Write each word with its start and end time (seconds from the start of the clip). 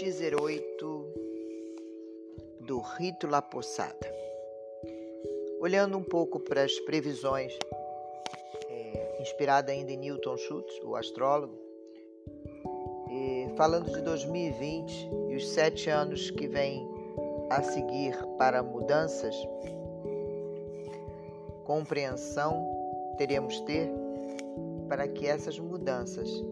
teaser 0.00 0.34
8 0.34 1.06
do 2.60 2.80
Rito 2.80 3.26
La 3.26 3.42
Poçada. 3.42 4.10
Olhando 5.60 5.98
um 5.98 6.02
pouco 6.02 6.40
para 6.40 6.62
as 6.62 6.72
previsões, 6.80 7.52
é, 8.70 9.18
inspirada 9.20 9.72
ainda 9.72 9.92
em 9.92 9.98
Newton 9.98 10.38
Schultz, 10.38 10.72
o 10.84 10.96
astrólogo, 10.96 11.54
falando 13.58 13.92
de 13.92 14.00
2020 14.00 15.10
e 15.28 15.36
os 15.36 15.46
sete 15.50 15.90
anos 15.90 16.30
que 16.30 16.48
vêm 16.48 16.88
a 17.50 17.60
seguir 17.62 18.16
para 18.38 18.62
mudanças, 18.62 19.36
compreensão 21.64 22.66
teremos 23.18 23.60
ter 23.60 23.90
para 24.88 25.06
que 25.06 25.26
essas 25.26 25.58
mudanças 25.58 26.42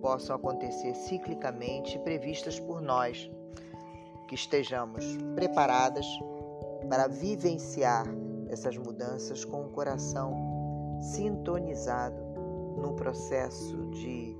possam 0.00 0.36
acontecer 0.36 0.94
ciclicamente 0.94 1.98
previstas 2.00 2.58
por 2.58 2.80
nós, 2.80 3.30
que 4.26 4.34
estejamos 4.34 5.04
preparadas 5.34 6.06
para 6.88 7.06
vivenciar 7.08 8.06
essas 8.48 8.76
mudanças 8.76 9.44
com 9.44 9.62
o 9.62 9.70
coração 9.70 10.34
sintonizado 11.00 12.20
no 12.76 12.94
processo 12.94 13.76
de 13.90 14.36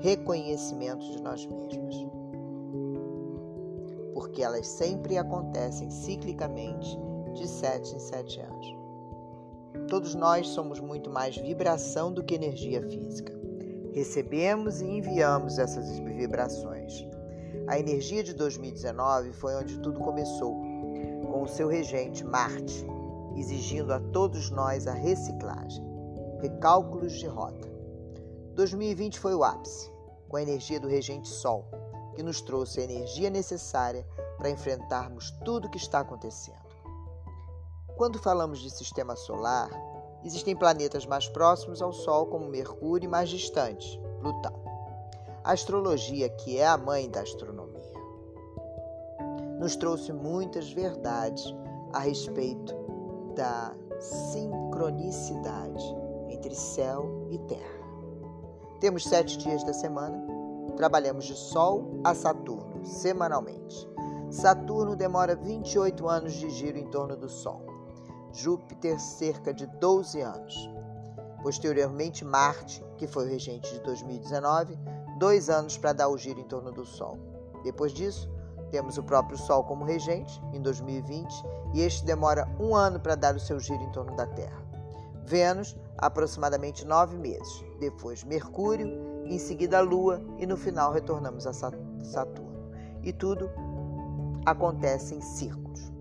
reconhecimento 0.00 1.04
de 1.12 1.22
nós 1.22 1.46
mesmos. 1.46 2.06
Porque 4.12 4.42
elas 4.42 4.66
sempre 4.66 5.18
acontecem 5.18 5.90
ciclicamente 5.90 6.98
de 7.34 7.48
sete 7.48 7.94
em 7.94 7.98
sete 7.98 8.40
anos. 8.40 8.66
Todos 9.88 10.14
nós 10.14 10.48
somos 10.48 10.80
muito 10.80 11.10
mais 11.10 11.36
vibração 11.36 12.12
do 12.12 12.22
que 12.22 12.34
energia 12.34 12.80
física 12.82 13.33
recebemos 13.94 14.80
e 14.80 14.86
enviamos 14.86 15.56
essas 15.56 15.98
vibrações. 16.00 17.06
A 17.68 17.78
energia 17.78 18.24
de 18.24 18.34
2019 18.34 19.32
foi 19.32 19.54
onde 19.54 19.78
tudo 19.78 20.00
começou, 20.00 20.52
com 21.30 21.42
o 21.42 21.48
seu 21.48 21.68
regente 21.68 22.24
Marte, 22.24 22.84
exigindo 23.36 23.92
a 23.92 24.00
todos 24.00 24.50
nós 24.50 24.88
a 24.88 24.92
reciclagem, 24.92 25.82
recálculos 26.40 27.12
de 27.12 27.26
rota. 27.28 27.72
2020 28.54 29.18
foi 29.18 29.34
o 29.34 29.44
ápice, 29.44 29.90
com 30.28 30.36
a 30.36 30.42
energia 30.42 30.80
do 30.80 30.88
regente 30.88 31.28
Sol, 31.28 31.64
que 32.16 32.22
nos 32.22 32.40
trouxe 32.40 32.80
a 32.80 32.84
energia 32.84 33.30
necessária 33.30 34.04
para 34.36 34.50
enfrentarmos 34.50 35.30
tudo 35.44 35.68
o 35.68 35.70
que 35.70 35.78
está 35.78 36.00
acontecendo. 36.00 36.64
Quando 37.96 38.18
falamos 38.18 38.58
de 38.58 38.70
sistema 38.70 39.14
solar, 39.14 39.70
Existem 40.24 40.56
planetas 40.56 41.04
mais 41.04 41.28
próximos 41.28 41.82
ao 41.82 41.92
Sol, 41.92 42.26
como 42.26 42.48
Mercúrio, 42.48 43.06
e 43.06 43.10
mais 43.10 43.28
distantes, 43.28 44.00
Plutão. 44.20 44.54
A 45.44 45.52
astrologia, 45.52 46.30
que 46.30 46.58
é 46.58 46.66
a 46.66 46.78
mãe 46.78 47.10
da 47.10 47.20
astronomia, 47.20 47.92
nos 49.60 49.76
trouxe 49.76 50.12
muitas 50.12 50.72
verdades 50.72 51.44
a 51.92 51.98
respeito 51.98 52.74
da 53.36 53.74
sincronicidade 54.00 55.84
entre 56.30 56.54
céu 56.54 57.28
e 57.30 57.38
terra. 57.40 57.84
Temos 58.80 59.04
sete 59.04 59.36
dias 59.36 59.62
da 59.64 59.74
semana, 59.74 60.22
trabalhamos 60.76 61.26
de 61.26 61.34
Sol 61.34 62.00
a 62.02 62.14
Saturno, 62.14 62.84
semanalmente. 62.84 63.88
Saturno 64.30 64.96
demora 64.96 65.36
28 65.36 66.08
anos 66.08 66.32
de 66.32 66.48
giro 66.50 66.78
em 66.78 66.86
torno 66.86 67.16
do 67.16 67.28
Sol. 67.28 67.63
Júpiter 68.34 68.98
cerca 68.98 69.54
de 69.54 69.66
12 69.78 70.20
anos. 70.20 70.70
Posteriormente, 71.42 72.24
Marte, 72.24 72.84
que 72.98 73.06
foi 73.06 73.26
o 73.26 73.30
regente 73.30 73.72
de 73.72 73.80
2019, 73.80 74.76
dois 75.18 75.48
anos 75.48 75.78
para 75.78 75.92
dar 75.92 76.08
o 76.08 76.18
giro 76.18 76.40
em 76.40 76.44
torno 76.44 76.72
do 76.72 76.84
Sol. 76.84 77.16
Depois 77.62 77.92
disso, 77.92 78.28
temos 78.70 78.98
o 78.98 79.04
próprio 79.04 79.38
Sol 79.38 79.62
como 79.62 79.84
regente, 79.84 80.42
em 80.52 80.60
2020, 80.60 81.32
e 81.74 81.80
este 81.80 82.04
demora 82.04 82.48
um 82.58 82.74
ano 82.74 82.98
para 82.98 83.14
dar 83.14 83.36
o 83.36 83.40
seu 83.40 83.60
giro 83.60 83.82
em 83.82 83.92
torno 83.92 84.16
da 84.16 84.26
Terra. 84.26 84.60
Vênus, 85.24 85.76
aproximadamente 85.96 86.84
nove 86.84 87.16
meses. 87.16 87.64
Depois, 87.78 88.24
Mercúrio, 88.24 88.88
em 89.24 89.38
seguida, 89.38 89.78
a 89.78 89.80
Lua, 89.80 90.20
e 90.38 90.46
no 90.46 90.56
final 90.56 90.92
retornamos 90.92 91.46
a 91.46 91.52
Saturno. 91.52 92.70
E 93.02 93.12
tudo 93.12 93.48
acontece 94.44 95.14
em 95.14 95.20
círculos. 95.20 95.92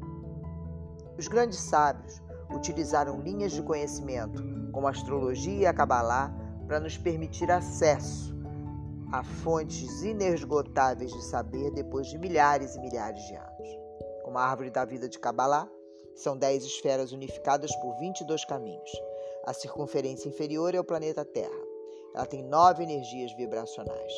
Os 1.18 1.28
grandes 1.28 1.60
sábios 1.60 2.23
utilizaram 2.56 3.19
linhas 3.22 3.52
de 3.52 3.62
conhecimento, 3.62 4.44
como 4.72 4.88
astrologia 4.88 5.59
e 5.59 5.66
a 5.66 5.74
Kabbalah, 5.74 6.34
para 6.68 6.80
nos 6.80 6.97
permitir 6.97 7.52
acesso 7.52 8.34
a 9.12 9.24
fontes 9.24 10.02
inesgotáveis 10.02 11.12
de 11.12 11.24
saber 11.24 11.69
depois 11.72 12.08
de 12.08 12.18
milhares 12.18 12.75
e 12.75 12.80
milhares 12.80 13.22
de 13.28 13.36
anos. 13.36 13.80
Como 14.24 14.38
a 14.40 14.44
árvore 14.44 14.72
da 14.72 14.84
vida 14.84 15.08
de 15.08 15.19
Kabbalah, 15.19 15.69
são 16.16 16.38
dez 16.38 16.63
esferas 16.63 17.12
unificadas 17.12 17.75
por 17.75 17.96
22 18.00 18.46
caminhos. 18.46 18.92
A 19.46 19.53
circunferência 19.53 20.30
inferior 20.30 20.74
é 20.74 20.80
o 20.80 20.84
planeta 20.84 21.25
Terra. 21.25 21.52
Ela 22.16 22.25
tem 22.25 22.44
nove 22.44 22.84
energias 22.84 23.31
vibracionais. 23.36 24.13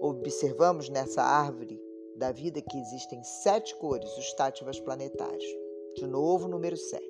Observamos 0.00 0.88
nessa 0.88 1.22
árvore 1.22 1.80
da 2.16 2.32
vida 2.32 2.62
que 2.62 2.78
existem 2.78 3.22
sete 3.22 3.76
cores, 3.76 4.10
os 4.16 4.32
tátivas 4.32 4.80
planetários. 4.80 5.44
De 5.94 6.06
novo, 6.06 6.48
número 6.48 6.76
7. 6.76 7.06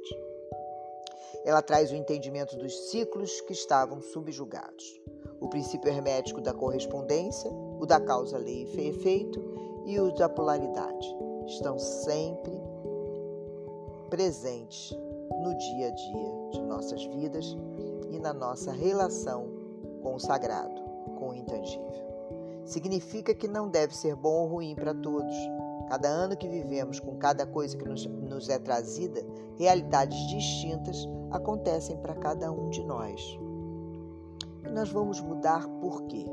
Ela 1.46 1.62
traz 1.62 1.92
o 1.92 1.94
entendimento 1.94 2.56
dos 2.56 2.90
ciclos 2.90 3.40
que 3.42 3.52
estavam 3.52 4.02
subjugados. 4.02 5.00
O 5.40 5.48
princípio 5.48 5.88
hermético 5.88 6.40
da 6.40 6.52
correspondência, 6.52 7.48
o 7.52 7.86
da 7.86 8.00
causa, 8.00 8.36
lei 8.36 8.68
e 8.76 8.88
efeito 8.88 9.40
e 9.86 10.00
o 10.00 10.10
da 10.10 10.28
polaridade 10.28 11.06
estão 11.46 11.78
sempre 11.78 12.60
presentes 14.10 14.92
no 15.40 15.56
dia 15.56 15.86
a 15.86 15.90
dia 15.90 16.50
de 16.50 16.62
nossas 16.62 17.04
vidas 17.04 17.56
e 18.10 18.18
na 18.18 18.32
nossa 18.32 18.72
relação 18.72 19.46
com 20.02 20.16
o 20.16 20.20
sagrado, 20.20 20.82
com 21.16 21.30
o 21.30 21.34
intangível. 21.34 22.06
Significa 22.64 23.32
que 23.32 23.46
não 23.46 23.68
deve 23.68 23.94
ser 23.94 24.16
bom 24.16 24.42
ou 24.42 24.48
ruim 24.48 24.74
para 24.74 24.92
todos, 24.92 25.36
Cada 25.88 26.08
ano 26.08 26.36
que 26.36 26.48
vivemos, 26.48 26.98
com 26.98 27.16
cada 27.16 27.46
coisa 27.46 27.76
que 27.76 27.88
nos, 27.88 28.04
nos 28.06 28.48
é 28.48 28.58
trazida, 28.58 29.24
realidades 29.56 30.18
distintas 30.28 31.08
acontecem 31.30 31.96
para 31.98 32.14
cada 32.14 32.50
um 32.50 32.68
de 32.70 32.82
nós. 32.84 33.38
E 34.66 34.70
nós 34.70 34.90
vamos 34.90 35.20
mudar 35.20 35.68
por 35.80 36.02
quê? 36.04 36.26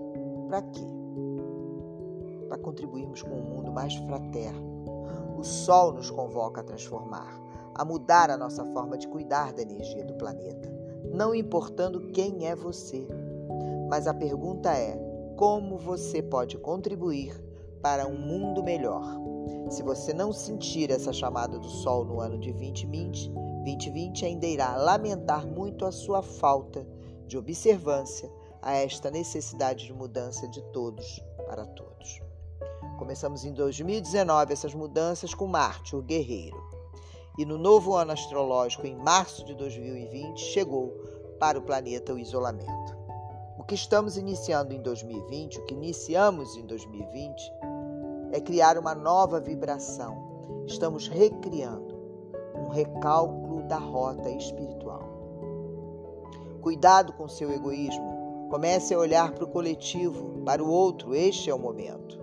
Para 0.48 0.62
quê? 0.64 0.88
Para 2.48 2.58
contribuirmos 2.58 3.22
com 3.22 3.30
um 3.30 3.44
mundo 3.44 3.72
mais 3.72 3.96
fraterno. 3.96 4.74
O 5.38 5.44
Sol 5.44 5.94
nos 5.94 6.10
convoca 6.10 6.62
a 6.62 6.64
transformar, 6.64 7.40
a 7.76 7.86
mudar 7.86 8.32
a 8.32 8.38
nossa 8.38 8.66
forma 8.66 8.98
de 8.98 9.08
cuidar 9.08 9.54
da 9.54 9.62
energia 9.62 10.04
do 10.04 10.16
planeta, 10.16 10.72
não 11.12 11.36
importando 11.36 12.12
quem 12.12 12.48
é 12.48 12.56
você. 12.56 13.08
Mas 13.90 14.08
a 14.08 14.14
pergunta 14.14 14.72
é: 14.74 14.98
como 15.36 15.78
você 15.78 16.22
pode 16.22 16.58
contribuir 16.58 17.34
para 17.84 18.08
um 18.08 18.18
mundo 18.18 18.64
melhor? 18.64 19.04
Se 19.70 19.84
você 19.84 20.14
não 20.14 20.32
sentir 20.32 20.90
essa 20.90 21.12
chamada 21.12 21.60
do 21.60 21.68
sol 21.68 22.06
no 22.06 22.22
ano 22.22 22.40
de 22.40 22.54
2020, 22.54 23.30
2020 23.30 24.26
ainda 24.26 24.46
irá 24.46 24.78
lamentar 24.78 25.46
muito 25.46 25.86
a 25.86 25.92
sua 25.92 26.22
falta 26.22 26.88
de 27.28 27.38
observância 27.38 28.32
a 28.62 28.74
esta 28.74 29.12
necessidade 29.12 29.86
de 29.86 29.94
mudança 29.94 30.48
de 30.48 30.62
todos 30.72 31.22
para 31.46 31.66
todos. 31.66 32.22
Começamos 32.98 33.44
em 33.44 33.52
2019 33.52 34.54
essas 34.54 34.74
mudanças 34.74 35.34
com 35.34 35.46
Marte, 35.46 35.96
o 35.96 36.02
guerreiro. 36.02 36.62
E 37.38 37.46
no 37.46 37.58
novo 37.58 37.96
ano 37.96 38.14
astrológico, 38.14 38.88
em 38.88 38.96
março 38.96 39.44
de 39.44 39.56
2020, 39.56 40.40
chegou 40.40 40.92
para 41.40 41.60
o 41.60 41.64
planeta 41.64 42.14
o 42.14 42.20
isolamento. 42.20 43.04
O 43.58 43.64
que 43.64 43.76
estamos 43.76 44.18
iniciando 44.18 44.74
em 44.74 44.82
2020, 44.82 45.60
o 45.60 45.66
que 45.66 45.74
iniciamos 45.74 46.56
em 46.56 46.66
2020, 46.66 47.52
é 48.34 48.42
criar 48.42 48.80
uma 48.80 48.96
nova 48.96 49.40
vibração. 49.40 50.18
Estamos 50.66 51.08
recriando 51.08 51.96
um 52.56 52.70
recálculo 52.70 53.62
da 53.68 53.78
rota 53.78 54.28
espiritual. 54.32 55.04
Cuidado 56.60 57.14
com 57.14 57.28
seu 57.28 57.54
egoísmo. 57.54 58.48
Comece 58.50 58.92
a 58.92 58.98
olhar 58.98 59.34
para 59.34 59.44
o 59.44 59.48
coletivo, 59.48 60.42
para 60.44 60.64
o 60.64 60.68
outro. 60.68 61.14
Este 61.14 61.52
é 61.52 61.54
o 61.54 61.60
momento. 61.60 62.20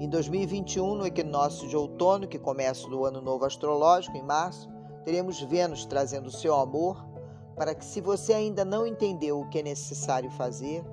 Em 0.00 0.08
2021, 0.08 0.96
no 0.96 1.06
equinócio 1.06 1.68
de 1.68 1.76
outono, 1.76 2.26
que 2.26 2.38
começa 2.38 2.88
do 2.88 3.04
ano 3.04 3.20
novo 3.20 3.44
astrológico, 3.44 4.16
em 4.16 4.24
março, 4.24 4.68
teremos 5.04 5.40
Vênus 5.40 5.86
trazendo 5.86 6.32
seu 6.32 6.52
amor 6.52 7.06
para 7.54 7.76
que, 7.76 7.84
se 7.84 8.00
você 8.00 8.34
ainda 8.34 8.64
não 8.64 8.84
entendeu 8.84 9.40
o 9.40 9.48
que 9.48 9.60
é 9.60 9.62
necessário 9.62 10.30
fazer, 10.32 10.84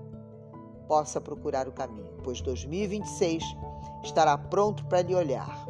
possa 0.87 1.19
procurar 1.19 1.67
o 1.67 1.71
caminho, 1.71 2.13
pois 2.23 2.41
2026 2.41 3.43
estará 4.03 4.37
pronto 4.37 4.85
para 4.85 5.01
lhe 5.01 5.15
olhar. 5.15 5.65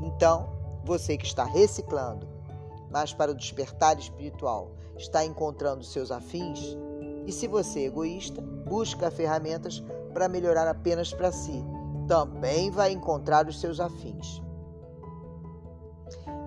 Então, 0.00 0.48
você 0.84 1.16
que 1.16 1.26
está 1.26 1.44
reciclando, 1.44 2.28
mas 2.90 3.12
para 3.12 3.32
o 3.32 3.34
despertar 3.34 3.98
espiritual 3.98 4.70
está 4.96 5.24
encontrando 5.24 5.84
seus 5.84 6.10
afins, 6.10 6.76
e 7.26 7.32
se 7.32 7.46
você 7.46 7.80
é 7.80 7.86
egoísta, 7.86 8.40
busca 8.40 9.10
ferramentas 9.10 9.82
para 10.12 10.28
melhorar 10.28 10.68
apenas 10.68 11.12
para 11.12 11.32
si 11.32 11.64
também 12.06 12.70
vai 12.70 12.92
encontrar 12.92 13.48
os 13.48 13.60
seus 13.60 13.80
afins. 13.80 14.40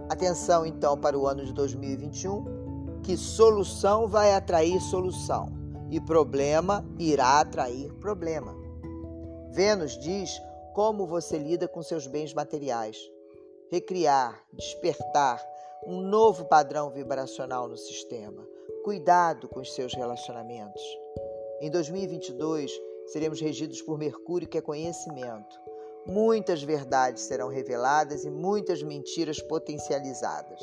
Atenção 0.09 0.65
então 0.65 0.97
para 0.97 1.17
o 1.17 1.27
ano 1.27 1.45
de 1.45 1.53
2021, 1.53 3.01
que 3.03 3.15
solução 3.15 4.07
vai 4.07 4.33
atrair 4.33 4.79
solução 4.81 5.51
e 5.89 5.99
problema 5.99 6.85
irá 6.97 7.39
atrair 7.39 7.93
problema. 7.95 8.55
Vênus 9.51 9.97
diz 9.97 10.41
como 10.79 11.05
você 11.05 11.37
lida 11.37 11.67
com 11.67 11.83
seus 11.83 12.07
bens 12.07 12.33
materiais. 12.33 12.97
Recriar, 13.69 14.41
despertar 14.53 15.45
um 15.85 15.99
novo 15.99 16.45
padrão 16.45 16.89
vibracional 16.89 17.67
no 17.67 17.75
sistema. 17.75 18.47
Cuidado 18.81 19.49
com 19.49 19.59
os 19.59 19.75
seus 19.75 19.93
relacionamentos. 19.93 20.81
Em 21.59 21.69
2022, 21.69 22.71
seremos 23.07 23.41
regidos 23.41 23.81
por 23.81 23.97
Mercúrio, 23.97 24.47
que 24.47 24.57
é 24.57 24.61
conhecimento. 24.61 25.59
Muitas 26.07 26.63
verdades 26.63 27.23
serão 27.23 27.49
reveladas 27.49 28.23
e 28.23 28.29
muitas 28.29 28.81
mentiras 28.81 29.41
potencializadas. 29.41 30.61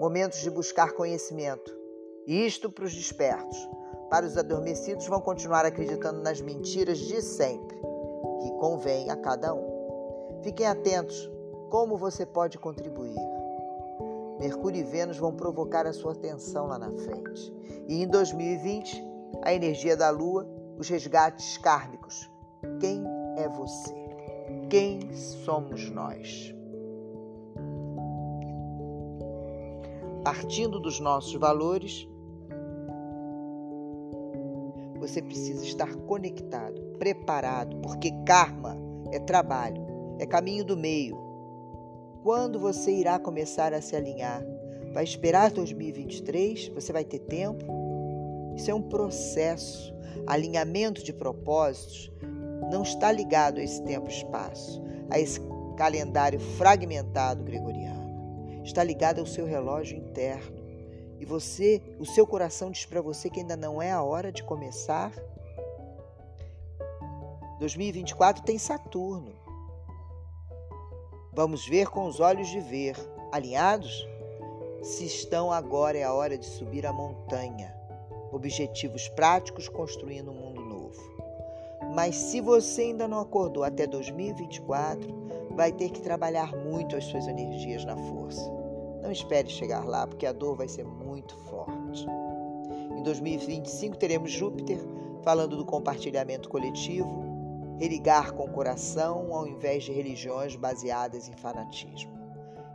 Momentos 0.00 0.40
de 0.40 0.50
buscar 0.50 0.94
conhecimento. 0.94 1.72
Isto 2.26 2.72
para 2.72 2.86
os 2.86 2.92
despertos. 2.92 3.56
Para 4.10 4.26
os 4.26 4.36
adormecidos, 4.36 5.06
vão 5.06 5.20
continuar 5.20 5.64
acreditando 5.64 6.20
nas 6.22 6.40
mentiras 6.40 6.98
de 6.98 7.22
sempre, 7.22 7.78
convém 8.58 9.10
a 9.10 9.16
cada 9.16 9.54
um. 9.54 10.40
Fiquem 10.42 10.66
atentos 10.66 11.30
como 11.70 11.96
você 11.96 12.24
pode 12.24 12.58
contribuir. 12.58 13.18
Mercúrio 14.38 14.80
e 14.80 14.84
Vênus 14.84 15.18
vão 15.18 15.34
provocar 15.34 15.86
a 15.86 15.92
sua 15.92 16.12
atenção 16.12 16.66
lá 16.66 16.78
na 16.78 16.92
frente. 16.92 17.52
E 17.88 18.02
em 18.02 18.06
2020, 18.06 19.04
a 19.42 19.52
energia 19.52 19.96
da 19.96 20.10
Lua, 20.10 20.46
os 20.78 20.88
resgates 20.88 21.58
kármicos. 21.58 22.30
Quem 22.80 23.02
é 23.36 23.48
você? 23.48 23.94
Quem 24.70 25.12
somos 25.12 25.90
nós? 25.90 26.54
Partindo 30.22 30.78
dos 30.78 31.00
nossos 31.00 31.34
valores, 31.34 32.08
você 35.08 35.22
precisa 35.22 35.64
estar 35.64 35.94
conectado, 35.96 36.80
preparado, 36.98 37.76
porque 37.78 38.12
karma 38.26 38.76
é 39.10 39.18
trabalho, 39.18 39.82
é 40.18 40.26
caminho 40.26 40.64
do 40.64 40.76
meio. 40.76 41.16
Quando 42.22 42.58
você 42.58 42.92
irá 42.92 43.18
começar 43.18 43.72
a 43.72 43.80
se 43.80 43.96
alinhar? 43.96 44.44
Vai 44.92 45.04
esperar 45.04 45.50
2023? 45.50 46.68
Você 46.68 46.92
vai 46.92 47.04
ter 47.04 47.20
tempo? 47.20 47.64
Isso 48.54 48.70
é 48.70 48.74
um 48.74 48.82
processo. 48.82 49.96
Alinhamento 50.26 51.02
de 51.02 51.12
propósitos 51.12 52.12
não 52.70 52.82
está 52.82 53.10
ligado 53.10 53.60
a 53.60 53.62
esse 53.62 53.82
tempo 53.84 54.08
e 54.10 54.12
espaço, 54.12 54.82
a 55.08 55.18
esse 55.18 55.40
calendário 55.76 56.38
fragmentado 56.38 57.44
gregoriano. 57.44 58.62
Está 58.64 58.84
ligado 58.84 59.20
ao 59.20 59.26
seu 59.26 59.46
relógio 59.46 59.96
interno. 59.96 60.57
E 61.18 61.24
você, 61.24 61.82
o 61.98 62.06
seu 62.06 62.26
coração 62.26 62.70
diz 62.70 62.84
para 62.84 63.00
você 63.00 63.28
que 63.28 63.40
ainda 63.40 63.56
não 63.56 63.82
é 63.82 63.90
a 63.90 64.02
hora 64.02 64.30
de 64.30 64.42
começar. 64.42 65.12
2024 67.58 68.44
tem 68.44 68.58
Saturno. 68.58 69.32
Vamos 71.32 71.66
ver 71.66 71.88
com 71.88 72.06
os 72.06 72.20
olhos 72.20 72.48
de 72.48 72.60
ver, 72.60 72.96
alinhados? 73.32 74.06
Se 74.82 75.04
estão 75.04 75.52
agora 75.52 75.98
é 75.98 76.04
a 76.04 76.12
hora 76.12 76.38
de 76.38 76.46
subir 76.46 76.86
a 76.86 76.92
montanha 76.92 77.78
objetivos 78.32 79.08
práticos 79.08 79.68
construindo 79.68 80.30
um 80.30 80.34
mundo 80.34 80.64
novo. 80.64 81.18
Mas 81.94 82.16
se 82.16 82.40
você 82.40 82.82
ainda 82.82 83.08
não 83.08 83.20
acordou 83.20 83.64
até 83.64 83.86
2024, 83.86 85.08
vai 85.54 85.72
ter 85.72 85.90
que 85.90 86.00
trabalhar 86.00 86.54
muito 86.54 86.96
as 86.96 87.04
suas 87.04 87.26
energias 87.26 87.84
na 87.84 87.96
força. 87.96 88.57
Não 89.08 89.12
espere 89.12 89.48
chegar 89.48 89.86
lá, 89.86 90.06
porque 90.06 90.26
a 90.26 90.32
dor 90.34 90.54
vai 90.54 90.68
ser 90.68 90.84
muito 90.84 91.34
forte. 91.34 92.06
Em 92.94 93.02
2025 93.02 93.96
teremos 93.96 94.30
Júpiter 94.30 94.78
falando 95.22 95.56
do 95.56 95.64
compartilhamento 95.64 96.46
coletivo, 96.50 97.24
religar 97.78 98.34
com 98.34 98.44
o 98.44 98.52
coração 98.52 99.34
ao 99.34 99.46
invés 99.46 99.84
de 99.84 99.92
religiões 99.92 100.56
baseadas 100.56 101.26
em 101.26 101.32
fanatismo. 101.32 102.12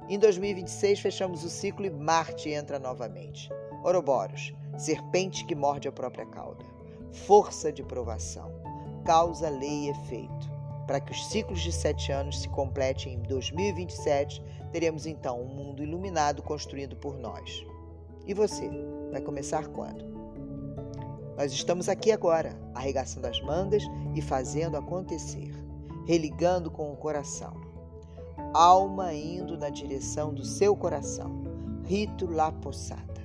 Em 0.09 0.17
2026 0.17 1.01
fechamos 1.01 1.43
o 1.43 1.49
ciclo 1.51 1.85
e 1.85 1.91
Marte 1.91 2.49
entra 2.49 2.79
novamente. 2.79 3.47
Ouroboros, 3.83 4.55
serpente 4.75 5.45
que 5.45 5.53
morde 5.53 5.87
a 5.87 5.91
própria 5.91 6.25
cauda, 6.25 6.65
força 7.11 7.71
de 7.71 7.83
provação, 7.83 8.51
causa, 9.05 9.49
lei 9.49 9.85
e 9.85 9.89
efeito. 9.89 10.51
Para 10.87 10.99
que 10.99 11.11
os 11.11 11.27
ciclos 11.27 11.61
de 11.61 11.71
sete 11.71 12.11
anos 12.11 12.41
se 12.41 12.49
completem 12.49 13.13
em 13.13 13.19
2027, 13.19 14.41
teremos 14.73 15.05
então 15.05 15.39
um 15.39 15.45
mundo 15.45 15.83
iluminado 15.83 16.41
construído 16.41 16.95
por 16.95 17.15
nós. 17.15 17.63
E 18.25 18.33
você, 18.33 18.67
vai 19.11 19.21
começar 19.21 19.67
quando? 19.67 20.03
Nós 21.37 21.53
estamos 21.53 21.87
aqui 21.87 22.11
agora, 22.11 22.59
arregaçando 22.73 23.27
as 23.27 23.39
mangas 23.41 23.83
e 24.15 24.21
fazendo 24.21 24.75
acontecer, 24.75 25.53
religando 26.07 26.71
com 26.71 26.91
o 26.91 26.97
coração. 26.97 27.53
Alma 28.51 29.13
indo 29.13 29.57
na 29.57 29.69
direção 29.69 30.33
do 30.33 30.43
seu 30.43 30.75
coração. 30.75 31.43
Rito 31.85 32.25
La 32.25 32.51
Possada. 32.51 33.21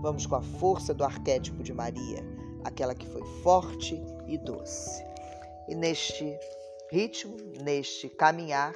Vamos 0.00 0.26
com 0.26 0.36
a 0.36 0.42
força 0.42 0.94
do 0.94 1.02
arquétipo 1.02 1.62
de 1.62 1.72
Maria, 1.72 2.24
aquela 2.62 2.94
que 2.94 3.06
foi 3.06 3.24
forte 3.42 4.00
e 4.28 4.38
doce. 4.38 5.04
E 5.68 5.74
neste 5.74 6.38
ritmo, 6.90 7.36
neste 7.62 8.08
caminhar, 8.08 8.74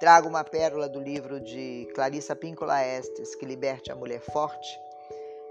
trago 0.00 0.26
uma 0.26 0.42
pérola 0.42 0.88
do 0.88 0.98
livro 0.98 1.38
de 1.38 1.86
Clarissa 1.94 2.34
Píncola 2.34 2.82
Estes, 2.82 3.34
que 3.34 3.44
liberte 3.44 3.92
a 3.92 3.94
mulher 3.94 4.22
forte, 4.22 4.80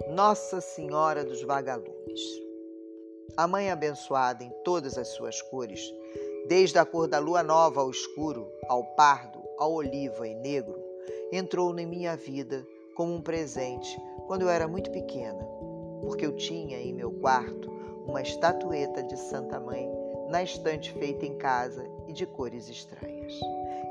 Nossa 0.10 0.60
Senhora 0.60 1.24
dos 1.24 1.44
Vagalumes. 1.44 2.20
A 3.38 3.48
mãe 3.48 3.70
abençoada 3.70 4.44
em 4.44 4.50
todas 4.66 4.98
as 4.98 5.10
suas 5.10 5.40
cores, 5.40 5.94
desde 6.48 6.80
a 6.80 6.84
cor 6.84 7.08
da 7.08 7.20
lua 7.20 7.44
nova 7.44 7.82
ao 7.82 7.92
escuro, 7.92 8.52
ao 8.68 8.84
pardo, 8.96 9.40
ao 9.60 9.72
oliva 9.72 10.28
e 10.28 10.34
negro, 10.34 10.84
entrou 11.32 11.72
na 11.72 11.86
minha 11.86 12.18
vida 12.18 12.66
como 12.96 13.14
um 13.14 13.22
presente 13.22 14.02
quando 14.26 14.42
eu 14.42 14.50
era 14.50 14.68
muito 14.68 14.90
pequena, 14.90 15.48
porque 16.02 16.26
eu 16.26 16.36
tinha 16.36 16.80
em 16.80 16.92
meu 16.92 17.12
quarto 17.12 17.70
uma 18.08 18.24
estatueta 18.24 19.04
de 19.04 19.16
Santa 19.16 19.60
Mãe 19.60 19.88
na 20.28 20.42
estante 20.42 20.92
feita 20.94 21.24
em 21.24 21.38
casa 21.38 21.99
e 22.10 22.14
de 22.14 22.26
cores 22.26 22.68
estranhas. 22.68 23.34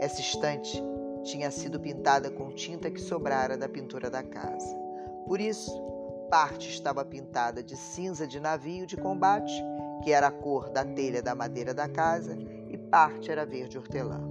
Essa 0.00 0.20
estante 0.20 0.82
tinha 1.24 1.50
sido 1.50 1.80
pintada 1.80 2.30
com 2.30 2.50
tinta 2.50 2.90
que 2.90 3.00
sobrara 3.00 3.56
da 3.56 3.68
pintura 3.68 4.10
da 4.10 4.22
casa. 4.22 4.76
Por 5.26 5.40
isso, 5.40 5.72
parte 6.30 6.68
estava 6.68 7.04
pintada 7.04 7.62
de 7.62 7.76
cinza 7.76 8.26
de 8.26 8.38
navio 8.40 8.86
de 8.86 8.96
combate, 8.96 9.54
que 10.02 10.12
era 10.12 10.26
a 10.26 10.32
cor 10.32 10.68
da 10.70 10.84
telha 10.84 11.22
da 11.22 11.34
madeira 11.34 11.72
da 11.72 11.88
casa, 11.88 12.36
e 12.68 12.76
parte 12.76 13.30
era 13.30 13.46
verde 13.46 13.78
hortelã 13.78 14.28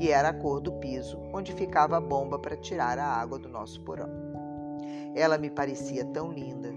que 0.00 0.10
era 0.10 0.30
a 0.30 0.32
cor 0.32 0.62
do 0.62 0.72
piso 0.72 1.20
onde 1.30 1.52
ficava 1.52 1.98
a 1.98 2.00
bomba 2.00 2.38
para 2.38 2.56
tirar 2.56 2.98
a 2.98 3.04
água 3.04 3.38
do 3.38 3.50
nosso 3.50 3.82
porão. 3.82 4.08
Ela 5.14 5.36
me 5.36 5.50
parecia 5.50 6.06
tão 6.06 6.32
linda. 6.32 6.70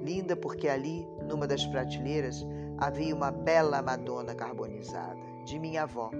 Linda 0.00 0.36
porque 0.36 0.68
ali, 0.68 1.04
numa 1.26 1.44
das 1.44 1.66
prateleiras, 1.66 2.46
havia 2.78 3.16
uma 3.16 3.32
bela 3.32 3.82
Madonna 3.82 4.32
carbonizada, 4.32 5.20
de 5.50 5.58
minha 5.58 5.82
avó, 5.82 6.12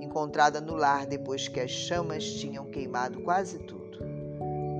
encontrada 0.00 0.60
no 0.60 0.76
lar 0.76 1.04
depois 1.04 1.48
que 1.48 1.58
as 1.58 1.70
chamas 1.72 2.24
tinham 2.34 2.64
queimado 2.66 3.20
quase 3.22 3.58
tudo, 3.58 3.98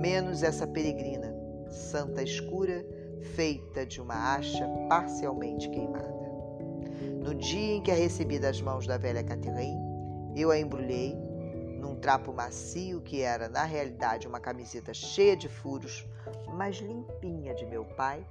menos 0.01 0.45
essa 0.45 0.69
peregrina, 0.69 1.35
santa 1.69 2.23
escura, 2.23 2.87
feita 3.35 3.85
de 3.85 4.01
uma 4.01 4.37
acha 4.37 4.65
parcialmente 4.89 5.69
queimada. 5.69 6.15
No 7.21 7.35
dia 7.35 7.75
em 7.75 7.83
que 7.83 7.91
a 7.91 7.95
recebi 7.95 8.39
das 8.39 8.61
mãos 8.61 8.87
da 8.87 8.97
velha 8.97 9.25
Catherine, 9.25 9.81
eu 10.37 10.53
a 10.53 10.59
embrulhei 10.59 11.17
num 11.81 11.97
trapo 11.97 12.33
macio 12.33 13.01
que 13.01 13.21
era, 13.21 13.49
na 13.49 13.65
realidade, 13.65 14.29
uma 14.29 14.39
camiseta 14.39 14.95
cheia 14.95 15.37
de 15.37 15.49
furos, 15.49 16.07
mas 16.55 16.77
limpinha 16.77 17.53
de 17.53 17.67
meu 17.67 17.85
pai. 17.85 18.25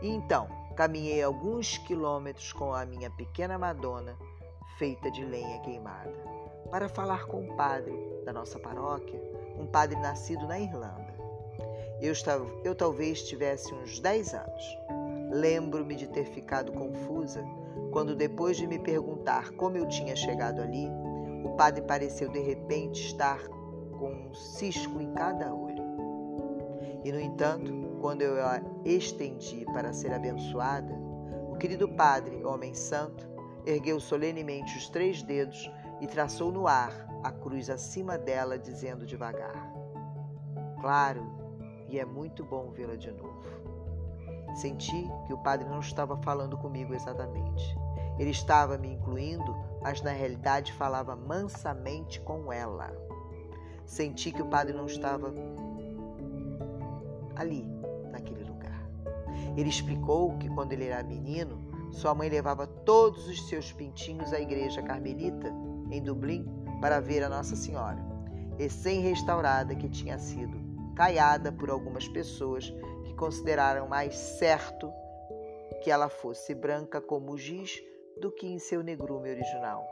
E 0.00 0.08
então 0.08 0.48
caminhei 0.74 1.22
alguns 1.22 1.78
quilômetros 1.78 2.52
com 2.52 2.74
a 2.74 2.84
minha 2.84 3.10
pequena 3.10 3.56
Madonna, 3.56 4.16
feita 4.82 5.12
de 5.12 5.24
lenha 5.24 5.60
queimada, 5.60 6.12
para 6.68 6.88
falar 6.88 7.26
com 7.26 7.44
o 7.44 7.54
padre 7.54 7.96
da 8.24 8.32
nossa 8.32 8.58
paróquia, 8.58 9.22
um 9.56 9.64
padre 9.64 9.96
nascido 10.00 10.44
na 10.44 10.58
Irlanda. 10.58 11.14
Eu, 12.00 12.10
estava, 12.10 12.44
eu 12.64 12.74
talvez 12.74 13.22
tivesse 13.22 13.72
uns 13.72 14.00
10 14.00 14.34
anos. 14.34 14.78
Lembro-me 15.30 15.94
de 15.94 16.08
ter 16.08 16.24
ficado 16.24 16.72
confusa 16.72 17.44
quando, 17.92 18.16
depois 18.16 18.56
de 18.56 18.66
me 18.66 18.76
perguntar 18.76 19.52
como 19.52 19.76
eu 19.76 19.86
tinha 19.86 20.16
chegado 20.16 20.60
ali, 20.60 20.88
o 21.44 21.50
padre 21.50 21.82
pareceu 21.82 22.28
de 22.28 22.40
repente 22.40 23.06
estar 23.06 23.40
com 24.00 24.10
um 24.10 24.34
cisco 24.34 25.00
em 25.00 25.12
cada 25.12 25.54
olho. 25.54 25.84
E, 27.04 27.12
no 27.12 27.20
entanto, 27.20 27.72
quando 28.00 28.22
eu 28.22 28.44
a 28.44 28.60
estendi 28.84 29.64
para 29.66 29.92
ser 29.92 30.12
abençoada, 30.12 30.92
o 31.48 31.56
querido 31.56 31.88
padre, 31.88 32.44
homem 32.44 32.74
santo, 32.74 33.31
ergueu 33.64 34.00
solenemente 34.00 34.76
os 34.76 34.88
três 34.88 35.22
dedos 35.22 35.70
e 36.00 36.06
traçou 36.06 36.50
no 36.50 36.66
ar 36.66 37.08
a 37.22 37.30
cruz 37.30 37.70
acima 37.70 38.18
dela, 38.18 38.58
dizendo 38.58 39.06
devagar: 39.06 39.72
Claro, 40.80 41.24
e 41.88 41.98
é 41.98 42.04
muito 42.04 42.44
bom 42.44 42.70
vê-la 42.70 42.96
de 42.96 43.10
novo. 43.10 43.42
Senti 44.54 45.08
que 45.26 45.32
o 45.32 45.38
padre 45.38 45.68
não 45.68 45.80
estava 45.80 46.16
falando 46.18 46.58
comigo 46.58 46.94
exatamente. 46.94 47.76
Ele 48.18 48.30
estava 48.30 48.76
me 48.76 48.88
incluindo, 48.88 49.56
mas 49.80 50.02
na 50.02 50.10
realidade 50.10 50.72
falava 50.72 51.16
mansamente 51.16 52.20
com 52.20 52.52
ela. 52.52 52.92
Senti 53.86 54.30
que 54.30 54.42
o 54.42 54.46
padre 54.46 54.74
não 54.74 54.86
estava 54.86 55.32
ali, 57.36 57.66
naquele 58.10 58.44
lugar. 58.44 58.86
Ele 59.56 59.68
explicou 59.68 60.36
que 60.38 60.48
quando 60.48 60.72
ele 60.72 60.86
era 60.86 61.02
menino, 61.02 61.71
sua 61.92 62.14
mãe 62.14 62.28
levava 62.28 62.66
todos 62.66 63.28
os 63.28 63.48
seus 63.48 63.72
pintinhos 63.72 64.32
à 64.32 64.40
igreja 64.40 64.82
carmelita, 64.82 65.52
em 65.90 66.02
Dublin, 66.02 66.44
para 66.80 67.00
ver 67.00 67.22
a 67.22 67.28
Nossa 67.28 67.54
Senhora, 67.54 67.98
recém-restaurada 68.58 69.74
que 69.76 69.88
tinha 69.88 70.18
sido 70.18 70.60
caiada 70.96 71.52
por 71.52 71.70
algumas 71.70 72.08
pessoas 72.08 72.72
que 73.04 73.14
consideraram 73.14 73.86
mais 73.88 74.16
certo 74.16 74.92
que 75.82 75.90
ela 75.90 76.08
fosse 76.08 76.54
branca 76.54 77.00
como 77.00 77.36
giz 77.36 77.82
do 78.20 78.30
que 78.30 78.46
em 78.46 78.58
seu 78.58 78.82
negrume 78.82 79.30
original, 79.30 79.86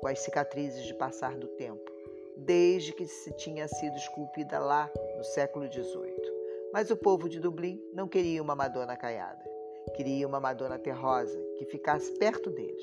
com 0.00 0.08
as 0.08 0.20
cicatrizes 0.20 0.84
de 0.84 0.94
passar 0.94 1.36
do 1.36 1.46
tempo, 1.48 1.90
desde 2.36 2.92
que 2.92 3.06
se 3.06 3.32
tinha 3.32 3.68
sido 3.68 3.96
esculpida 3.96 4.58
lá 4.58 4.90
no 5.16 5.24
século 5.24 5.70
XVIII. 5.70 6.40
Mas 6.72 6.90
o 6.90 6.96
povo 6.96 7.28
de 7.28 7.40
Dublin 7.40 7.80
não 7.92 8.08
queria 8.08 8.42
uma 8.42 8.54
Madonna 8.54 8.96
caiada, 8.96 9.49
queria 9.94 10.26
uma 10.26 10.40
Madonna 10.40 10.78
terrosa 10.78 11.38
que 11.58 11.64
ficasse 11.64 12.12
perto 12.12 12.50
deles. 12.50 12.82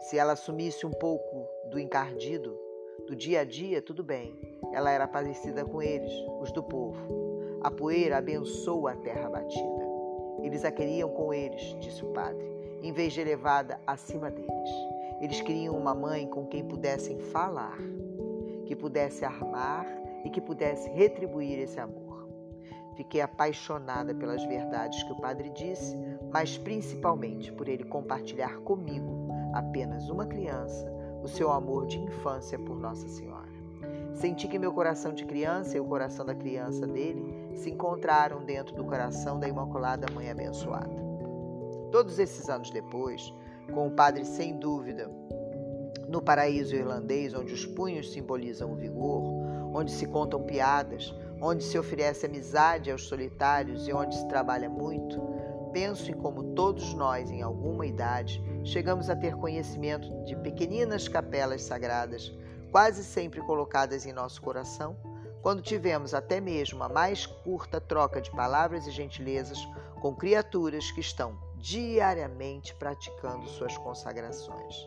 Se 0.00 0.18
ela 0.18 0.32
assumisse 0.32 0.84
um 0.84 0.90
pouco 0.90 1.46
do 1.70 1.78
encardido, 1.78 2.58
do 3.06 3.14
dia 3.14 3.40
a 3.40 3.44
dia, 3.44 3.80
tudo 3.80 4.02
bem. 4.02 4.36
Ela 4.72 4.90
era 4.90 5.06
parecida 5.06 5.64
com 5.64 5.82
eles, 5.82 6.12
os 6.40 6.50
do 6.52 6.62
povo. 6.62 6.98
A 7.62 7.70
poeira 7.70 8.18
abençoa 8.18 8.92
a 8.92 8.96
terra 8.96 9.28
batida. 9.28 9.82
Eles 10.42 10.64
a 10.64 10.72
queriam 10.72 11.08
com 11.10 11.32
eles, 11.32 11.76
disse 11.78 12.04
o 12.04 12.12
padre, 12.12 12.44
em 12.82 12.92
vez 12.92 13.12
de 13.12 13.20
elevada 13.20 13.80
acima 13.86 14.30
deles. 14.30 14.70
Eles 15.20 15.40
queriam 15.40 15.76
uma 15.76 15.94
mãe 15.94 16.26
com 16.26 16.46
quem 16.46 16.64
pudessem 16.64 17.18
falar, 17.18 17.78
que 18.66 18.74
pudesse 18.74 19.24
armar 19.24 19.86
e 20.24 20.30
que 20.30 20.40
pudesse 20.40 20.88
retribuir 20.90 21.60
esse 21.60 21.78
amor. 21.78 22.11
Fiquei 22.94 23.20
apaixonada 23.20 24.14
pelas 24.14 24.44
verdades 24.44 25.02
que 25.02 25.12
o 25.12 25.20
padre 25.20 25.50
disse, 25.50 25.96
mas 26.30 26.58
principalmente 26.58 27.52
por 27.52 27.68
ele 27.68 27.84
compartilhar 27.84 28.58
comigo, 28.58 29.28
apenas 29.54 30.08
uma 30.10 30.26
criança, 30.26 30.90
o 31.22 31.28
seu 31.28 31.50
amor 31.50 31.86
de 31.86 31.98
infância 31.98 32.58
por 32.58 32.78
Nossa 32.78 33.08
Senhora. 33.08 33.50
Senti 34.14 34.46
que 34.46 34.58
meu 34.58 34.72
coração 34.72 35.14
de 35.14 35.24
criança 35.24 35.76
e 35.76 35.80
o 35.80 35.84
coração 35.84 36.24
da 36.24 36.34
criança 36.34 36.86
dele 36.86 37.56
se 37.56 37.70
encontraram 37.70 38.44
dentro 38.44 38.74
do 38.74 38.84
coração 38.84 39.40
da 39.40 39.48
Imaculada 39.48 40.06
Mãe 40.12 40.30
Abençoada. 40.30 41.02
Todos 41.90 42.18
esses 42.18 42.48
anos 42.48 42.70
depois, 42.70 43.32
com 43.72 43.88
o 43.88 43.90
padre 43.90 44.24
sem 44.24 44.58
dúvida 44.58 45.10
no 46.12 46.20
paraíso 46.20 46.76
irlandês, 46.76 47.32
onde 47.32 47.54
os 47.54 47.64
punhos 47.64 48.12
simbolizam 48.12 48.70
o 48.70 48.76
vigor, 48.76 49.22
onde 49.74 49.90
se 49.90 50.04
contam 50.04 50.42
piadas, 50.42 51.12
onde 51.40 51.64
se 51.64 51.78
oferece 51.78 52.26
amizade 52.26 52.90
aos 52.90 53.04
solitários 53.04 53.88
e 53.88 53.94
onde 53.94 54.14
se 54.14 54.28
trabalha 54.28 54.68
muito, 54.68 55.18
penso 55.72 56.10
em 56.10 56.14
como 56.14 56.52
todos 56.52 56.92
nós, 56.92 57.30
em 57.30 57.40
alguma 57.40 57.86
idade, 57.86 58.44
chegamos 58.62 59.08
a 59.08 59.16
ter 59.16 59.34
conhecimento 59.36 60.06
de 60.24 60.36
pequeninas 60.36 61.08
capelas 61.08 61.62
sagradas, 61.62 62.30
quase 62.70 63.02
sempre 63.02 63.40
colocadas 63.40 64.04
em 64.04 64.12
nosso 64.12 64.42
coração, 64.42 64.94
quando 65.40 65.62
tivemos 65.62 66.12
até 66.12 66.42
mesmo 66.42 66.84
a 66.84 66.90
mais 66.90 67.24
curta 67.24 67.80
troca 67.80 68.20
de 68.20 68.30
palavras 68.30 68.86
e 68.86 68.90
gentilezas 68.90 69.58
com 69.98 70.14
criaturas 70.14 70.90
que 70.90 71.00
estão 71.00 71.38
diariamente 71.56 72.74
praticando 72.74 73.48
suas 73.48 73.78
consagrações. 73.78 74.86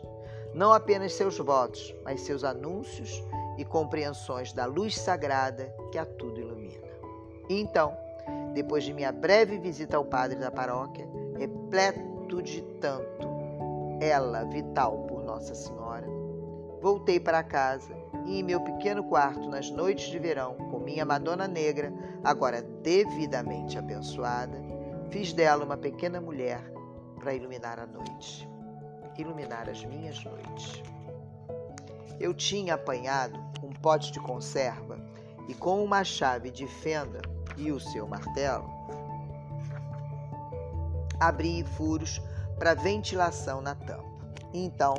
Não 0.56 0.72
apenas 0.72 1.12
seus 1.12 1.36
votos, 1.36 1.94
mas 2.02 2.22
seus 2.22 2.42
anúncios 2.42 3.22
e 3.58 3.64
compreensões 3.64 4.54
da 4.54 4.64
luz 4.64 4.96
sagrada 4.96 5.70
que 5.92 5.98
a 5.98 6.06
tudo 6.06 6.40
ilumina. 6.40 6.88
E 7.46 7.60
então, 7.60 7.94
depois 8.54 8.82
de 8.82 8.94
minha 8.94 9.12
breve 9.12 9.58
visita 9.58 9.98
ao 9.98 10.04
padre 10.06 10.38
da 10.38 10.50
paróquia, 10.50 11.06
repleto 11.36 12.42
de 12.42 12.62
tanto 12.80 13.28
ela 14.00 14.44
vital 14.44 15.04
por 15.06 15.22
Nossa 15.22 15.54
Senhora, 15.54 16.06
voltei 16.80 17.20
para 17.20 17.42
casa 17.42 17.94
e 18.24 18.40
em 18.40 18.42
meu 18.42 18.62
pequeno 18.62 19.04
quarto 19.04 19.50
nas 19.50 19.70
noites 19.70 20.06
de 20.06 20.18
verão, 20.18 20.54
com 20.70 20.78
minha 20.78 21.04
Madonna 21.04 21.46
Negra, 21.46 21.92
agora 22.24 22.62
devidamente 22.62 23.76
abençoada, 23.76 24.58
fiz 25.10 25.34
dela 25.34 25.66
uma 25.66 25.76
pequena 25.76 26.18
mulher 26.18 26.62
para 27.20 27.34
iluminar 27.34 27.78
a 27.78 27.86
noite, 27.86 28.48
iluminar 29.18 29.68
as 29.68 29.84
minhas 29.84 30.22
noites. 30.24 30.82
Eu 32.18 32.32
tinha 32.32 32.74
apanhado 32.74 33.38
um 33.62 33.70
pote 33.70 34.12
de 34.12 34.20
conserva 34.20 34.98
e 35.48 35.54
com 35.54 35.82
uma 35.84 36.04
chave 36.04 36.50
de 36.50 36.66
fenda 36.66 37.20
e 37.56 37.70
o 37.70 37.80
seu 37.80 38.06
martelo, 38.06 38.68
abri 41.18 41.64
furos 41.64 42.20
para 42.58 42.74
ventilação 42.74 43.60
na 43.60 43.74
tampa. 43.74 44.04
Então, 44.52 44.94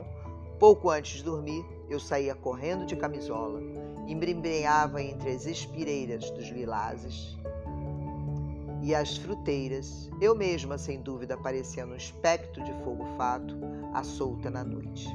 pouco 0.59 0.89
antes 0.89 1.17
de 1.17 1.23
dormir, 1.23 1.65
eu 1.89 1.99
saía 1.99 2.35
correndo 2.35 2.85
de 2.85 2.95
camisola, 2.95 3.61
embrenhava 4.07 5.01
entre 5.01 5.31
as 5.31 5.45
espireiras 5.45 6.29
dos 6.31 6.47
lilazes 6.47 7.37
e 8.81 8.93
as 8.93 9.17
fruteiras, 9.17 10.09
eu 10.21 10.35
mesma, 10.35 10.77
sem 10.77 11.01
dúvida, 11.01 11.37
parecendo 11.37 11.93
um 11.93 11.97
espectro 11.97 12.63
de 12.63 12.71
fogo 12.83 13.05
fato, 13.17 13.55
à 13.93 14.03
solta 14.03 14.49
na 14.49 14.63
noite. 14.63 15.07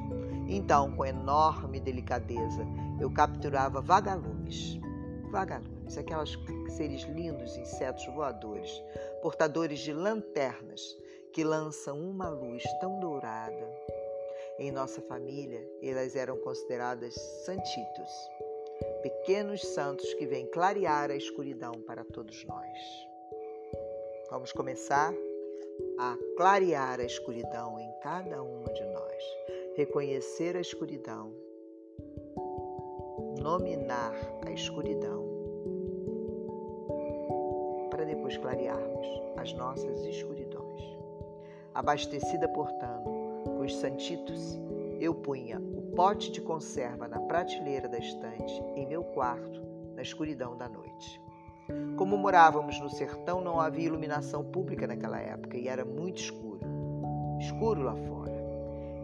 Então, 0.48 0.92
com 0.92 1.04
enorme 1.04 1.80
delicadeza, 1.80 2.66
eu 3.00 3.10
capturava 3.10 3.80
vagalumes. 3.80 4.78
Vagalumes, 5.30 5.96
aquelas 5.96 6.36
seres 6.76 7.02
lindos, 7.04 7.56
insetos 7.56 8.04
voadores, 8.06 8.82
portadores 9.22 9.78
de 9.78 9.92
lanternas 9.92 10.96
que 11.32 11.42
lançam 11.42 11.98
uma 11.98 12.28
luz 12.28 12.62
tão 12.80 13.00
dourada. 13.00 13.70
Em 14.58 14.70
nossa 14.70 15.00
família, 15.00 15.66
elas 15.82 16.14
eram 16.14 16.36
consideradas 16.38 17.14
santitos, 17.46 18.10
pequenos 19.02 19.62
santos 19.68 20.12
que 20.14 20.26
vêm 20.26 20.46
clarear 20.46 21.10
a 21.10 21.16
escuridão 21.16 21.80
para 21.86 22.04
todos 22.04 22.44
nós. 22.44 23.11
Vamos 24.32 24.50
começar 24.50 25.12
a 25.98 26.16
clarear 26.38 26.98
a 26.98 27.04
escuridão 27.04 27.78
em 27.78 27.92
cada 28.02 28.42
uma 28.42 28.72
de 28.72 28.82
nós, 28.86 29.22
reconhecer 29.76 30.56
a 30.56 30.60
escuridão, 30.62 31.34
nominar 33.38 34.14
a 34.46 34.50
escuridão, 34.50 35.22
para 37.90 38.06
depois 38.06 38.38
clarearmos 38.38 39.06
as 39.36 39.52
nossas 39.52 40.02
escuridões. 40.06 40.82
Abastecida, 41.74 42.48
portanto, 42.48 43.10
com 43.44 43.60
os 43.60 43.76
santitos, 43.76 44.58
eu 44.98 45.14
punha 45.14 45.58
o 45.58 45.94
pote 45.94 46.32
de 46.32 46.40
conserva 46.40 47.06
na 47.06 47.20
prateleira 47.20 47.86
da 47.86 47.98
estante 47.98 48.62
em 48.76 48.86
meu 48.86 49.04
quarto, 49.04 49.60
na 49.94 50.00
escuridão 50.00 50.56
da 50.56 50.70
noite. 50.70 51.20
Como 51.96 52.16
morávamos 52.16 52.80
no 52.80 52.90
sertão, 52.90 53.40
não 53.40 53.60
havia 53.60 53.86
iluminação 53.86 54.44
pública 54.44 54.86
naquela 54.86 55.20
época 55.20 55.56
e 55.56 55.68
era 55.68 55.84
muito 55.84 56.18
escuro. 56.18 56.60
Escuro 57.38 57.82
lá 57.82 57.94
fora. 57.94 58.32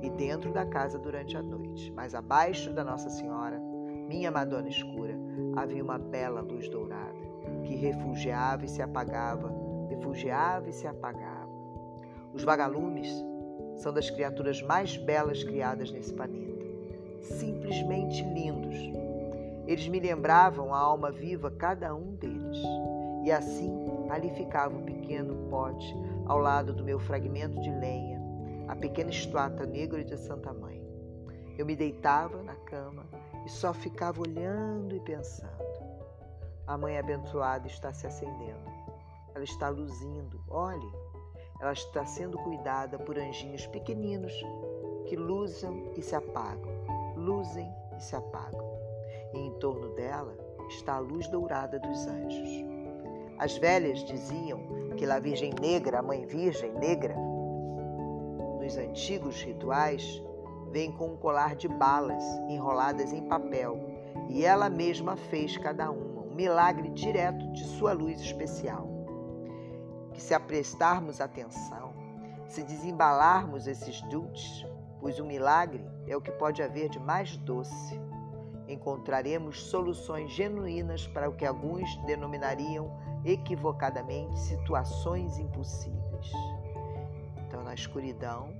E 0.02 0.10
dentro 0.10 0.52
da 0.52 0.64
casa 0.64 0.98
durante 0.98 1.36
a 1.36 1.42
noite. 1.42 1.92
Mas 1.92 2.14
abaixo 2.14 2.72
da 2.72 2.84
Nossa 2.84 3.10
Senhora, 3.10 3.60
minha 4.08 4.30
Madonna 4.30 4.68
escura, 4.68 5.14
havia 5.56 5.82
uma 5.82 5.98
bela 5.98 6.40
luz 6.40 6.68
dourada 6.68 7.18
que 7.64 7.74
refugiava 7.74 8.64
e 8.64 8.68
se 8.68 8.80
apagava, 8.80 9.52
refugiava 9.88 10.68
e 10.68 10.72
se 10.72 10.86
apagava 10.86 11.48
os 12.32 12.44
vagalumes 12.44 13.08
são 13.76 13.92
das 13.92 14.10
criaturas 14.10 14.62
mais 14.62 14.96
belas 14.96 15.42
criadas 15.42 15.90
nesse 15.90 16.12
planeta. 16.12 16.64
Simplesmente 17.20 18.22
lindos. 18.22 18.76
Eles 19.66 19.88
me 19.88 19.98
lembravam 19.98 20.72
a 20.72 20.78
alma 20.78 21.10
viva, 21.10 21.50
cada 21.50 21.94
um 21.94 22.14
deles. 22.14 22.37
E 23.24 23.30
assim 23.30 23.88
ali 24.10 24.30
ficava 24.30 24.76
o 24.76 24.82
pequeno 24.82 25.48
pote 25.48 25.94
ao 26.26 26.38
lado 26.38 26.72
do 26.72 26.84
meu 26.84 26.98
fragmento 26.98 27.60
de 27.60 27.70
lenha, 27.70 28.20
a 28.66 28.76
pequena 28.76 29.10
estátua 29.10 29.66
negra 29.66 30.04
de 30.04 30.16
Santa 30.16 30.52
Mãe. 30.52 30.82
Eu 31.56 31.66
me 31.66 31.74
deitava 31.74 32.42
na 32.42 32.54
cama 32.54 33.06
e 33.44 33.50
só 33.50 33.74
ficava 33.74 34.20
olhando 34.20 34.94
e 34.94 35.00
pensando. 35.00 35.68
A 36.66 36.76
mãe 36.76 36.98
abençoada 36.98 37.66
está 37.66 37.92
se 37.92 38.06
acendendo. 38.06 38.70
Ela 39.34 39.44
está 39.44 39.68
luzindo. 39.68 40.40
Olhe, 40.48 40.92
ela 41.60 41.72
está 41.72 42.04
sendo 42.04 42.38
cuidada 42.38 42.98
por 42.98 43.18
anjinhos 43.18 43.66
pequeninos 43.66 44.32
que 45.06 45.16
luzem 45.16 45.92
e 45.96 46.02
se 46.02 46.14
apagam, 46.14 46.70
luzem 47.16 47.72
e 47.96 48.02
se 48.02 48.14
apagam. 48.14 48.78
E 49.34 49.38
em 49.38 49.52
torno 49.58 49.94
dela 49.94 50.47
está 50.68 50.94
a 50.94 50.98
luz 50.98 51.28
dourada 51.28 51.78
dos 51.78 52.06
anjos. 52.06 52.64
As 53.38 53.56
velhas 53.56 54.00
diziam 54.04 54.60
que 54.96 55.04
a 55.04 55.18
Virgem 55.18 55.52
Negra, 55.60 56.00
a 56.00 56.02
Mãe 56.02 56.26
Virgem 56.26 56.72
Negra, 56.72 57.14
nos 58.60 58.76
antigos 58.76 59.40
rituais, 59.42 60.22
vem 60.70 60.92
com 60.92 61.12
um 61.12 61.16
colar 61.16 61.54
de 61.56 61.68
balas 61.68 62.22
enroladas 62.48 63.12
em 63.12 63.26
papel 63.28 63.78
e 64.28 64.44
ela 64.44 64.68
mesma 64.68 65.16
fez 65.16 65.56
cada 65.56 65.90
uma, 65.90 66.22
um 66.22 66.34
milagre 66.34 66.90
direto 66.90 67.50
de 67.52 67.64
sua 67.64 67.92
luz 67.92 68.20
especial. 68.20 68.86
Que 70.12 70.20
se 70.20 70.34
aprestarmos 70.34 71.20
atenção, 71.20 71.94
se 72.46 72.62
desembalarmos 72.62 73.66
esses 73.66 74.02
dulces, 74.02 74.66
pois 75.00 75.18
o 75.18 75.24
milagre 75.24 75.86
é 76.06 76.16
o 76.16 76.20
que 76.20 76.32
pode 76.32 76.62
haver 76.62 76.88
de 76.88 76.98
mais 76.98 77.36
doce, 77.36 77.98
encontraremos 78.68 79.62
soluções 79.62 80.30
genuínas 80.30 81.06
para 81.06 81.28
o 81.28 81.32
que 81.34 81.46
alguns 81.46 81.96
denominariam 82.04 82.92
equivocadamente 83.24 84.38
situações 84.38 85.38
impossíveis. 85.38 86.30
Então, 87.46 87.64
na 87.64 87.74
escuridão, 87.74 88.52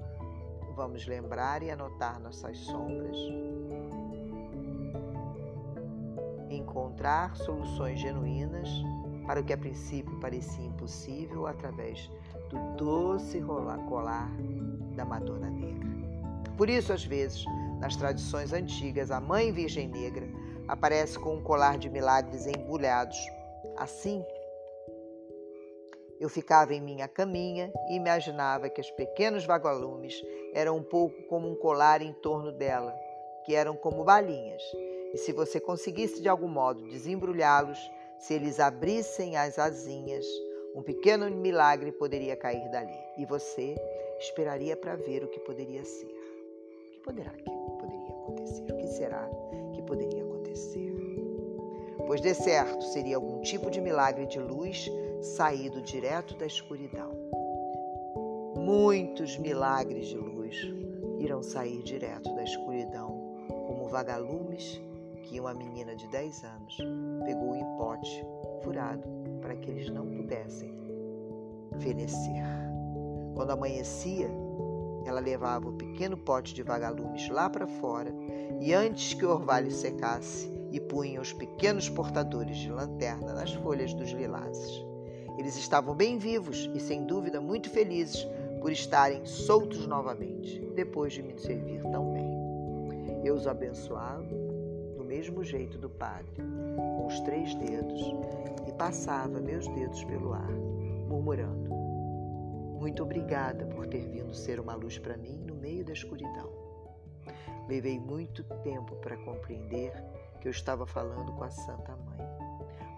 vamos 0.75 1.07
lembrar 1.07 1.63
e 1.63 1.71
anotar 1.71 2.19
nossas 2.21 2.57
sombras, 2.59 3.17
encontrar 6.49 7.37
soluções 7.37 8.01
genuínas 8.01 8.69
para 9.27 9.41
o 9.41 9.45
que 9.45 9.53
a 9.53 9.59
princípio 9.59 10.19
parecia 10.21 10.65
impossível 10.65 11.47
através 11.47 12.11
do 12.49 12.77
doce 12.77 13.43
colar 13.89 14.31
da 14.97 15.05
Madonna 15.05 15.51
Negra. 15.51 15.89
Por 16.57 16.71
isso, 16.71 16.93
às 16.93 17.05
vezes, 17.05 17.45
nas 17.81 17.97
tradições 17.97 18.53
antigas, 18.53 19.11
a 19.11 19.21
Mãe 19.21 19.53
Virgem 19.53 19.89
Negra 19.89 20.27
aparece 20.67 21.19
com 21.19 21.37
um 21.37 21.43
colar 21.43 21.79
de 21.79 21.89
milagres 21.89 22.47
embulhados. 22.47 23.19
Assim, 23.77 24.25
eu 26.21 26.29
ficava 26.29 26.75
em 26.75 26.81
minha 26.81 27.07
caminha 27.07 27.73
e 27.89 27.95
imaginava 27.95 28.69
que 28.69 28.81
os 28.81 28.91
pequenos 28.91 29.47
vagalumes 29.47 30.21
eram 30.53 30.77
um 30.77 30.83
pouco 30.83 31.23
como 31.29 31.49
um 31.49 31.55
colar 31.55 32.03
em 32.03 32.13
torno 32.13 32.51
dela, 32.51 32.93
que 33.45 33.55
eram 33.55 33.77
como 33.77 34.05
balinhas. 34.05 34.63
E 35.15 35.19
se 35.19 35.33
você 35.33 35.61
conseguisse 35.61 36.21
de 36.21 36.29
algum 36.29 36.49
modo 36.49 36.89
desembrulhá-los, 36.89 37.79
se 38.19 38.35
eles 38.35 38.59
abrissem 38.59 39.37
as 39.37 39.59
asinhas, 39.59 40.27
um 40.75 40.83
pequeno 40.83 41.31
milagre 41.31 41.93
poderia 41.93 42.37
cair 42.37 42.69
dali. 42.71 42.99
E 43.17 43.25
você 43.25 43.77
esperaria 44.19 44.77
para 44.77 44.97
ver 44.97 45.23
o 45.23 45.29
que 45.29 45.41
poderia 45.41 45.85
ser. 45.85 46.38
Poderá 47.09 47.31
que 47.31 47.51
poderia 47.81 48.11
acontecer? 48.11 48.71
O 48.71 48.77
que 48.77 48.87
será 48.87 49.31
que 49.73 49.81
poderia 49.81 50.23
acontecer? 50.23 50.95
Pois 52.07 52.21
de 52.21 52.35
certo 52.35 52.85
seria 52.85 53.17
algum 53.17 53.41
tipo 53.41 53.71
de 53.71 53.81
milagre 53.81 54.27
de 54.27 54.39
luz 54.39 54.91
saído 55.23 55.81
direto 55.81 56.37
da 56.37 56.45
escuridão. 56.45 57.13
Muitos 58.59 59.39
milagres 59.39 60.09
de 60.09 60.19
luz 60.19 60.55
irão 61.19 61.43
sair 61.43 61.83
direto 61.83 62.31
da 62.35 62.45
escuridão, 62.45 63.19
como 63.67 63.89
vagalumes 63.89 64.79
que 65.23 65.41
uma 65.41 65.55
menina 65.55 65.97
de 65.97 66.07
10 66.09 66.45
anos 66.45 66.77
pegou 67.25 67.57
em 67.57 67.65
pote 67.79 68.23
furado 68.63 69.09
para 69.41 69.57
que 69.57 69.71
eles 69.71 69.89
não 69.89 70.07
pudessem 70.07 70.71
fenecer. 71.79 72.45
Quando 73.35 73.53
amanhecia, 73.53 74.29
ela 75.09 75.21
levava 75.21 75.69
o 75.69 75.73
pequeno 75.73 76.17
pote 76.17 76.55
de 76.55 76.63
vagalumes 76.63 77.29
lá 77.31 77.49
para 77.49 77.67
fora 77.67 78.13
e 78.61 78.73
antes 78.75 79.15
que 79.15 79.25
o 79.25 79.31
orvalho 79.31 79.71
secasse, 79.71 80.53
e 80.71 80.79
punha 80.79 81.21
os 81.21 81.33
pequenos 81.33 81.89
portadores 81.89 82.59
de 82.59 82.71
lanterna 82.71 83.33
nas 83.33 83.55
folhas 83.55 83.95
dos 83.95 84.11
lilazes. 84.11 84.85
Eles 85.39 85.57
estavam 85.57 85.95
bem 85.95 86.19
vivos 86.19 86.69
e, 86.75 86.81
sem 86.81 87.05
dúvida, 87.05 87.41
muito 87.41 87.71
felizes 87.71 88.27
por 88.61 88.71
estarem 88.71 89.25
soltos 89.25 89.87
novamente, 89.87 90.61
depois 90.75 91.13
de 91.13 91.23
me 91.23 91.39
servir 91.39 91.81
tão 91.91 92.13
bem. 92.13 93.25
Eu 93.25 93.35
os 93.35 93.47
abençoava 93.47 94.27
do 94.97 95.05
mesmo 95.05 95.43
jeito 95.43 95.79
do 95.79 95.89
padre, 95.89 96.43
com 96.77 97.07
os 97.07 97.19
três 97.21 97.55
dedos, 97.55 98.15
e 98.67 98.73
passava 98.73 99.41
meus 99.41 99.67
dedos 99.69 100.05
pelo 100.05 100.35
ar, 100.35 100.53
murmurando: 101.09 101.68
Muito 102.79 103.03
obrigada 103.03 103.67
por 103.67 103.89
ter 103.89 104.09
vindo 104.09 104.33
ser 104.33 104.61
uma 104.61 104.77
luz 104.77 104.99
para 104.99 105.17
mim 105.17 105.43
no 105.45 105.57
meio 105.57 105.85
da 105.85 105.93
escuridão. 105.93 106.49
Levei 107.69 107.99
muito 107.99 108.45
tempo 108.63 108.95
para 108.97 109.17
compreender 109.17 109.93
que 110.41 110.47
eu 110.47 110.53
estava 110.53 110.87
falando 110.87 111.33
com 111.33 111.43
a 111.43 111.51
Santa 111.51 111.97
Mãe. 111.97 112.19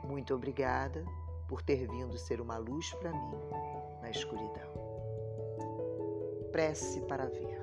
Muito 0.04 0.34
obrigada 0.34 1.02
por 1.48 1.62
ter 1.62 1.88
vindo 1.88 2.18
ser 2.18 2.42
uma 2.42 2.58
luz 2.58 2.92
para 2.96 3.10
mim 3.10 3.38
na 4.02 4.10
escuridão. 4.10 4.70
Prece 6.52 7.00
para 7.02 7.26
ver. 7.26 7.58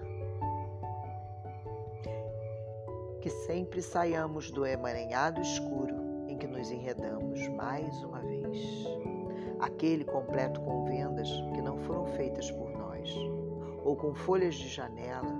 Que 3.21 3.29
sempre 3.29 3.79
saiamos 3.81 4.49
do 4.49 4.65
emaranhado 4.65 5.39
escuro 5.39 5.95
em 6.27 6.35
que 6.35 6.47
nos 6.47 6.71
enredamos 6.71 7.47
mais 7.49 8.03
uma 8.03 8.21
vez. 8.21 9.06
Aquele 9.59 10.05
completo 10.05 10.61
com 10.61 10.85
vendas 10.85 11.29
que 11.53 11.61
não 11.61 11.77
foram 11.79 12.05
feitas 12.05 12.51
por 12.51 12.69
nós, 12.71 13.13
ou 13.83 13.95
com 13.95 14.13
folhas 14.13 14.55
de 14.55 14.67
janela 14.67 15.35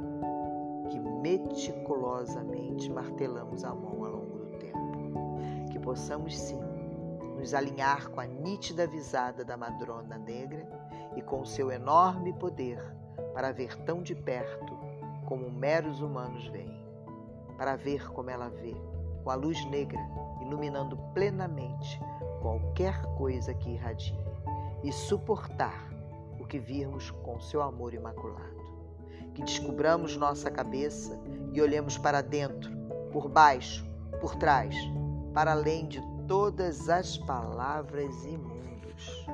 que 0.90 1.00
meticulosamente 1.00 2.90
martelamos 2.92 3.64
a 3.64 3.74
mão 3.74 4.04
ao 4.04 4.12
longo 4.12 4.38
do 4.40 4.58
tempo. 4.58 4.78
Que 5.72 5.80
possamos 5.80 6.38
sim 6.38 6.60
nos 7.38 7.54
alinhar 7.54 8.10
com 8.10 8.20
a 8.20 8.26
nítida 8.26 8.88
visada 8.88 9.46
da 9.46 9.56
madrona 9.56 10.18
negra 10.18 10.68
e 11.16 11.22
com 11.22 11.46
seu 11.46 11.72
enorme 11.72 12.34
poder 12.34 12.82
para 13.34 13.52
ver 13.52 13.76
tão 13.84 14.02
de 14.02 14.16
perto 14.16 14.78
como 15.26 15.52
meros 15.52 16.02
humanos 16.02 16.48
veem, 16.48 16.84
para 17.58 17.76
ver 17.76 18.12
como 18.12 18.30
ela 18.30 18.50
vê, 18.50 18.76
com 19.24 19.30
a 19.30 19.36
luz 19.36 19.64
negra 19.66 20.00
iluminando 20.42 20.98
plenamente 21.14 22.00
qualquer 22.48 23.02
coisa 23.18 23.54
que 23.54 23.72
irradie, 23.72 24.18
e 24.82 24.90
suportar 24.90 25.90
o 26.40 26.46
que 26.46 26.58
virmos 26.58 27.12
com 27.12 27.42
seu 27.42 27.62
amor 27.62 27.94
imaculado. 27.94 28.56
Que 29.34 29.44
descubramos 29.44 30.16
nossa 30.16 30.50
cabeça 30.50 31.20
e 31.52 31.62
olhemos 31.62 31.98
para 31.98 32.22
dentro, 32.22 32.72
por 33.12 33.28
baixo, 33.28 33.86
por 34.22 34.36
trás, 34.36 34.74
para 35.34 35.52
além 35.52 35.88
de 35.88 36.02
todas 36.26 36.88
as 36.88 37.18
palavras 37.18 38.24
imundos. 38.24 39.26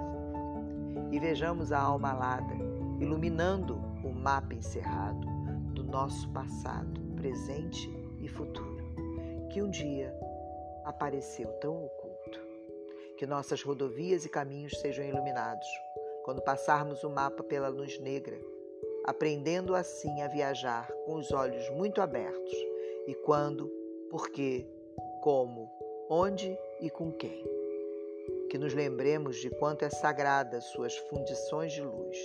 E 1.11 1.19
vejamos 1.19 1.71
a 1.71 1.79
alma 1.79 2.09
alada, 2.09 2.55
iluminando 2.99 3.75
o 4.03 4.11
mapa 4.11 4.55
encerrado 4.55 5.27
do 5.75 5.83
nosso 5.83 6.27
passado, 6.29 6.99
presente 7.15 7.87
e 8.19 8.27
futuro, 8.27 8.83
que 9.51 9.61
um 9.61 9.69
dia 9.69 10.11
apareceu 10.83 11.47
tão 11.59 11.85
oculto. 11.85 12.02
Que 13.23 13.27
nossas 13.27 13.63
rodovias 13.63 14.25
e 14.25 14.29
caminhos 14.29 14.77
sejam 14.81 15.05
iluminados 15.05 15.65
quando 16.25 16.41
passarmos 16.41 17.05
o 17.05 17.09
mapa 17.09 17.41
pela 17.41 17.69
luz 17.69 17.97
negra, 17.97 18.37
aprendendo 19.05 19.73
assim 19.75 20.21
a 20.21 20.27
viajar 20.27 20.91
com 21.05 21.15
os 21.15 21.31
olhos 21.31 21.69
muito 21.69 22.01
abertos 22.01 22.53
e 23.07 23.15
quando, 23.15 23.71
porque, 24.09 24.67
como, 25.21 25.71
onde 26.09 26.53
e 26.81 26.89
com 26.89 27.13
quem. 27.13 27.41
Que 28.49 28.57
nos 28.57 28.73
lembremos 28.73 29.37
de 29.37 29.49
quanto 29.51 29.85
é 29.85 29.89
sagrada 29.89 30.59
suas 30.59 30.97
fundições 30.97 31.71
de 31.71 31.81
luz, 31.81 32.17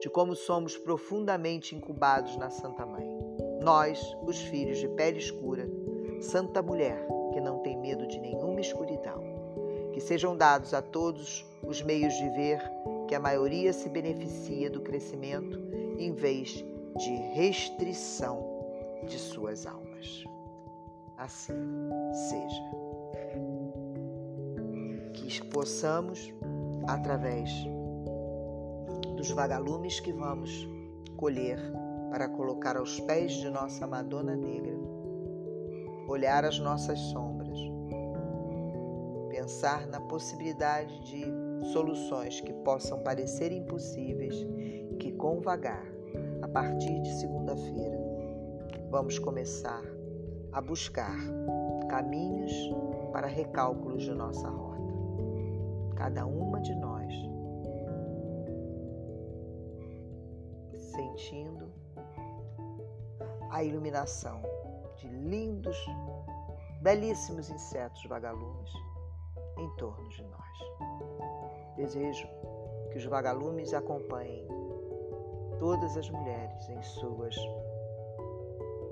de 0.00 0.08
como 0.08 0.36
somos 0.36 0.76
profundamente 0.76 1.74
incubados 1.74 2.36
na 2.36 2.48
Santa 2.48 2.86
Mãe. 2.86 3.08
Nós, 3.60 4.00
os 4.22 4.38
filhos 4.38 4.78
de 4.78 4.86
pele 4.90 5.18
escura, 5.18 5.68
Santa 6.20 6.62
Mulher, 6.62 7.04
que 7.32 7.40
não 7.40 7.58
tem 7.58 7.76
medo 7.76 8.06
de 8.06 8.20
nenhuma 8.20 8.60
escuridão. 8.60 9.33
Que 9.94 10.00
sejam 10.00 10.36
dados 10.36 10.74
a 10.74 10.82
todos 10.82 11.46
os 11.64 11.80
meios 11.80 12.12
de 12.14 12.28
ver 12.30 12.60
que 13.06 13.14
a 13.14 13.20
maioria 13.20 13.72
se 13.72 13.88
beneficia 13.88 14.68
do 14.68 14.80
crescimento 14.80 15.56
em 15.96 16.12
vez 16.12 16.64
de 16.96 17.14
restrição 17.32 18.44
de 19.06 19.16
suas 19.16 19.66
almas. 19.66 20.24
Assim 21.16 21.54
seja 22.28 22.62
que 25.12 25.44
possamos, 25.44 26.34
através 26.88 27.48
dos 29.16 29.30
vagalumes 29.30 30.00
que 30.00 30.12
vamos 30.12 30.68
colher 31.16 31.58
para 32.10 32.28
colocar 32.28 32.76
aos 32.76 32.98
pés 32.98 33.32
de 33.34 33.48
nossa 33.48 33.86
Madonna 33.86 34.34
Negra, 34.34 34.76
olhar 36.08 36.44
as 36.44 36.58
nossas 36.58 36.98
sombras, 36.98 37.58
pensar 39.34 39.88
na 39.88 40.00
possibilidade 40.00 41.00
de 41.00 41.24
soluções 41.72 42.40
que 42.40 42.52
possam 42.52 43.00
parecer 43.00 43.50
impossíveis, 43.50 44.46
que 45.00 45.10
com 45.10 45.40
vagar, 45.40 45.84
a 46.40 46.46
partir 46.46 47.02
de 47.02 47.12
segunda-feira, 47.18 47.98
vamos 48.90 49.18
começar 49.18 49.82
a 50.52 50.60
buscar 50.60 51.16
caminhos 51.90 52.52
para 53.12 53.26
recálculos 53.26 54.04
de 54.04 54.14
nossa 54.14 54.48
rota. 54.48 54.94
Cada 55.96 56.24
uma 56.24 56.60
de 56.60 56.74
nós 56.76 57.12
sentindo 60.92 61.72
a 63.50 63.64
iluminação 63.64 64.40
de 64.96 65.08
lindos, 65.08 65.76
belíssimos 66.80 67.50
insetos 67.50 68.04
vagalumes 68.04 68.70
em 69.56 69.68
torno 69.76 70.08
de 70.08 70.22
nós. 70.24 71.76
Desejo 71.76 72.28
que 72.90 72.98
os 72.98 73.04
vagalumes 73.04 73.74
acompanhem 73.74 74.46
todas 75.58 75.96
as 75.96 76.08
mulheres 76.10 76.68
em 76.68 76.82
suas 76.82 77.34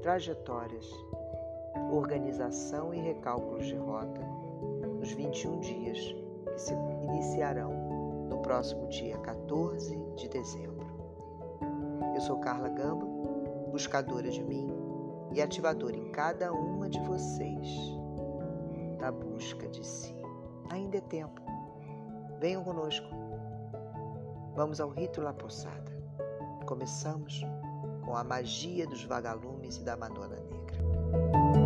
trajetórias, 0.03 0.91
organização 1.93 2.93
e 2.93 3.01
recálculos 3.01 3.67
de 3.67 3.77
rota 3.77 4.21
nos 4.99 5.13
21 5.13 5.61
dias 5.61 5.99
que 6.53 6.61
se 6.61 6.75
iniciarão 7.03 7.73
no 8.29 8.39
próximo 8.43 8.89
dia 8.89 9.17
14 9.19 9.97
de 10.17 10.29
dezembro. 10.29 10.87
Eu 12.15 12.21
sou 12.21 12.39
Carla 12.41 12.69
Gamba, 12.69 13.07
buscadora 13.71 14.31
de 14.31 14.43
mim 14.43 14.69
e 15.33 15.41
ativadora 15.41 15.97
em 15.97 16.11
cada 16.11 16.53
uma 16.53 16.89
de 16.89 17.01
vocês 17.01 17.69
da 18.99 19.11
busca 19.11 19.69
de 19.69 19.87
si. 19.87 20.22
Ainda 20.71 20.99
é 20.99 21.01
tempo. 21.01 21.41
Venham 22.41 22.65
conosco. 22.65 23.07
Vamos 24.55 24.81
ao 24.81 24.91
rito 24.91 25.21
La 25.21 25.33
Poçada. 25.33 25.93
Começamos 26.67 27.43
com 28.05 28.17
a 28.17 28.25
magia 28.25 28.87
dos 28.87 29.05
vagalumes 29.05 29.77
e 29.77 29.83
da 29.83 29.97
Madonna 29.97 30.37
Negra. 30.37 31.62